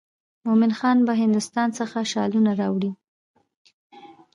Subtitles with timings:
[0.45, 2.91] مومن خان به هندوستان څخه شالونه راوړي.